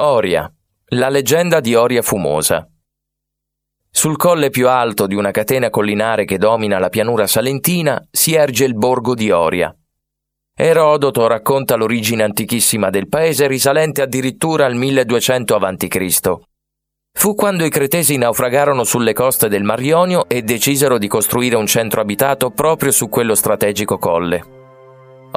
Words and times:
Oria, 0.00 0.48
la 0.90 1.08
leggenda 1.08 1.58
di 1.58 1.74
Oria 1.74 2.02
Fumosa. 2.02 2.64
Sul 3.90 4.16
colle 4.16 4.48
più 4.48 4.68
alto 4.68 5.08
di 5.08 5.16
una 5.16 5.32
catena 5.32 5.70
collinare 5.70 6.24
che 6.24 6.38
domina 6.38 6.78
la 6.78 6.88
pianura 6.88 7.26
salentina 7.26 8.00
si 8.08 8.34
erge 8.34 8.64
il 8.64 8.76
borgo 8.76 9.16
di 9.16 9.32
Oria. 9.32 9.74
Erodoto 10.54 11.26
racconta 11.26 11.74
l'origine 11.74 12.22
antichissima 12.22 12.90
del 12.90 13.08
paese 13.08 13.48
risalente 13.48 14.00
addirittura 14.00 14.66
al 14.66 14.76
1200 14.76 15.56
a.C. 15.56 16.32
Fu 17.12 17.34
quando 17.34 17.64
i 17.64 17.70
cretesi 17.70 18.16
naufragarono 18.18 18.84
sulle 18.84 19.12
coste 19.12 19.48
del 19.48 19.64
Mar 19.64 19.82
Ionio 19.82 20.28
e 20.28 20.42
decisero 20.42 20.98
di 20.98 21.08
costruire 21.08 21.56
un 21.56 21.66
centro 21.66 22.00
abitato 22.00 22.50
proprio 22.50 22.92
su 22.92 23.08
quello 23.08 23.34
strategico 23.34 23.98
colle. 23.98 24.57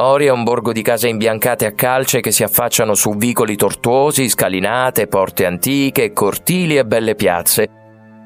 Ori 0.04 0.26
è 0.26 0.32
un 0.32 0.44
borgo 0.44 0.72
di 0.72 0.82
case 0.82 1.08
imbiancate 1.10 1.68
a 1.68 1.74
calce 1.74 2.22
che 2.22 2.32
si 2.32 2.42
affacciano 2.42 2.96
su 2.96 3.16
vicoli 3.16 3.56
tortuosi, 3.56 4.30
scalinate, 4.30 5.06
porte 5.06 5.46
antiche, 5.46 6.12
cortili 6.12 6.76
e 6.76 6.86
belle 6.86 7.14
piazze. 7.14 7.68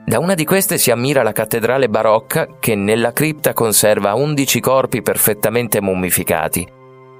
Da 0.05 0.19
una 0.19 0.35
di 0.35 0.45
queste 0.45 0.77
si 0.77 0.89
ammira 0.89 1.21
la 1.21 1.33
cattedrale 1.33 1.89
barocca 1.89 2.47
che 2.61 2.75
nella 2.75 3.11
cripta 3.11 3.51
conserva 3.51 4.13
undici 4.13 4.61
corpi 4.61 5.01
perfettamente 5.01 5.81
mummificati. 5.81 6.65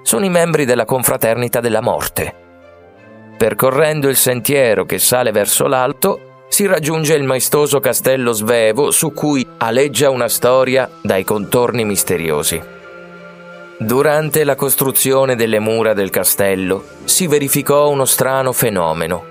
Sono 0.03 0.23
i 0.23 0.29
membri 0.29 0.63
della 0.63 0.85
confraternita 0.85 1.59
della 1.59 1.81
morte. 1.81 2.33
Percorrendo 3.37 4.07
il 4.07 4.15
sentiero 4.15 4.85
che 4.85 4.99
sale 4.99 5.31
verso 5.31 5.67
l'alto, 5.67 6.45
si 6.47 6.65
raggiunge 6.65 7.13
il 7.15 7.23
maestoso 7.23 7.81
castello 7.81 8.31
svevo 8.31 8.89
su 8.91 9.11
cui 9.11 9.45
aleggia 9.57 10.09
una 10.11 10.29
storia 10.29 10.89
dai 11.01 11.25
contorni 11.25 11.83
misteriosi. 11.83 12.84
Durante 13.77 14.45
la 14.45 14.55
costruzione 14.55 15.35
delle 15.35 15.59
mura 15.59 15.93
del 15.93 16.09
castello 16.09 16.85
si 17.03 17.27
verificò 17.27 17.89
uno 17.89 18.05
strano 18.05 18.53
fenomeno. 18.53 19.23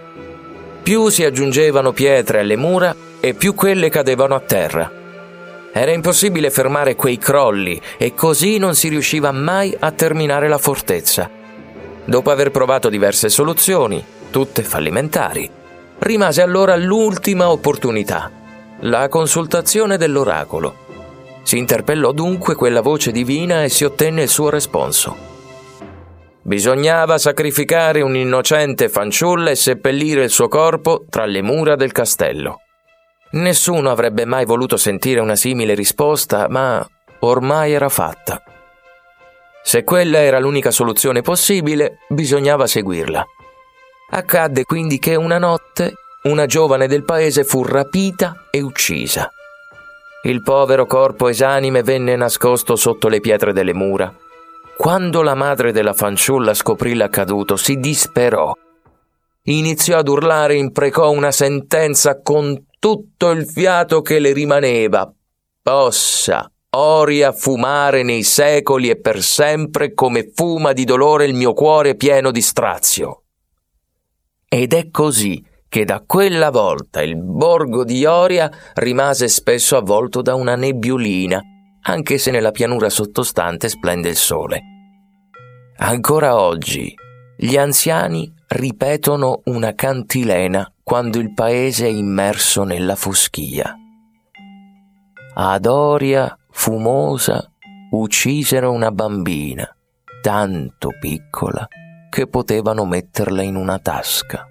Più 0.83 1.09
si 1.09 1.25
aggiungevano 1.25 1.93
pietre 1.93 2.41
alle 2.41 2.57
mura 2.57 2.95
e 3.21 3.33
più 3.33 3.55
quelle 3.55 3.89
cadevano 3.89 4.35
a 4.35 4.41
terra. 4.41 4.93
Era 5.73 5.93
impossibile 5.93 6.51
fermare 6.51 6.95
quei 6.95 7.17
crolli 7.17 7.81
e 7.97 8.13
così 8.13 8.59
non 8.59 8.75
si 8.75 8.89
riusciva 8.89 9.33
mai 9.33 9.75
a 9.79 9.91
terminare 9.93 10.47
la 10.47 10.59
fortezza. 10.59 11.31
Dopo 12.05 12.31
aver 12.31 12.51
provato 12.51 12.91
diverse 12.91 13.31
soluzioni, 13.31 14.05
tutte 14.31 14.63
fallimentari, 14.63 15.51
rimase 16.01 16.43
allora 16.43 16.77
l'ultima 16.77 17.51
opportunità, 17.51 18.31
la 18.81 19.09
consultazione 19.09 19.97
dell'oracolo. 19.97 20.84
Si 21.45 21.57
interpellò 21.57 22.11
dunque 22.11 22.57
quella 22.57 22.81
voce 22.81 23.13
divina 23.13 23.63
e 23.63 23.69
si 23.69 23.85
ottenne 23.85 24.23
il 24.23 24.29
suo 24.29 24.51
responso. 24.51 25.33
Bisognava 26.43 27.19
sacrificare 27.19 28.01
un'innocente 28.01 28.89
fanciulla 28.89 29.51
e 29.51 29.55
seppellire 29.55 30.25
il 30.25 30.31
suo 30.31 30.49
corpo 30.49 31.05
tra 31.09 31.25
le 31.25 31.43
mura 31.43 31.77
del 31.77 31.93
castello. 31.93 32.61
Nessuno 33.33 33.91
avrebbe 33.91 34.25
mai 34.25 34.45
voluto 34.45 34.77
sentire 34.77 35.21
una 35.21 35.37
simile 35.37 35.75
risposta, 35.75 36.49
ma 36.49 36.87
ormai 37.21 37.73
era 37.73 37.89
fatta. 37.89 38.43
Se 39.63 39.85
quella 39.85 40.19
era 40.19 40.41
l'unica 40.41 40.71
soluzione 40.71 41.23
possibile, 41.23 41.99
bisognava 42.09 42.67
seguirla. 42.67 43.25
Accadde 44.11 44.65
quindi 44.65 44.99
che 44.99 45.15
una 45.15 45.39
notte 45.39 45.95
una 46.25 46.47
giovane 46.47 46.87
del 46.87 47.05
paese 47.05 47.45
fu 47.45 47.63
rapita 47.63 48.47
e 48.51 48.63
uccisa. 48.63 49.31
Il 50.25 50.43
povero 50.43 50.87
corpo 50.87 51.29
esanime 51.29 51.83
venne 51.83 52.17
nascosto 52.17 52.77
sotto 52.77 53.09
le 53.09 53.21
pietre 53.21 53.53
delle 53.53 53.75
mura. 53.75 54.15
Quando 54.77 55.23
la 55.23 55.35
madre 55.35 55.71
della 55.71 55.93
fanciulla 55.93 56.55
scoprì 56.55 56.95
l'accaduto, 56.95 57.57
si 57.57 57.77
disperò. 57.77 58.53
Iniziò 59.43 59.99
ad 59.99 60.09
urlare 60.09 60.55
e 60.55 60.59
imprecò 60.59 61.11
una 61.11 61.31
sentenza 61.31 62.21
con 62.23 62.69
tutto 62.79 63.31
il 63.31 63.47
fiato 63.47 64.01
che 64.01 64.19
le 64.19 64.33
rimaneva. 64.33 65.13
Possa 65.63 66.49
Oria 66.77 67.31
fumare 67.31 68.03
nei 68.03 68.25
secoli 68.25 68.89
e 68.89 68.99
per 68.99 69.23
sempre 69.23 69.95
come 69.95 70.33
fuma 70.35 70.73
di 70.73 70.85
dolore 70.85 71.25
il 71.25 71.35
mio 71.35 71.53
cuore 71.53 71.95
pieno 71.95 72.33
di 72.33 72.43
strazio. 72.43 73.23
Ed 74.49 74.73
è 74.73 74.91
così 74.91 75.45
che 75.75 75.85
da 75.85 76.05
quella 76.07 76.53
volta 76.53 77.03
il 77.03 77.17
borgo 77.17 77.83
di 77.83 78.05
Oria 78.05 78.49
rimase 78.75 79.27
spesso 79.27 79.77
avvolto 79.77 80.23
da 80.23 80.37
una 80.37 80.55
nebbiolina, 80.55 81.43
anche 81.81 82.17
se 82.17 82.31
nella 82.31 82.53
pianura 82.53 82.89
sottostante 82.89 83.69
splende 83.69 84.09
il 84.09 84.15
sole. 84.15 84.63
Ancora 85.79 86.41
oggi 86.41 86.95
gli 87.37 87.57
anziani 87.57 88.33
ripetono 88.51 89.41
una 89.47 89.75
cantilena 89.75 90.73
quando 90.81 91.19
il 91.19 91.35
paese 91.35 91.87
è 91.87 91.91
immerso 91.91 92.63
nella 92.63 92.95
foschia. 92.95 93.75
Ad 95.35 95.67
Oria, 95.67 96.39
fumosa, 96.53 97.51
uccisero 97.91 98.71
una 98.71 98.93
bambina, 98.93 99.69
tanto 100.23 100.91
piccola 101.01 101.67
che 102.09 102.29
potevano 102.29 102.85
metterla 102.85 103.43
in 103.43 103.57
una 103.57 103.81
tasca. 103.81 104.47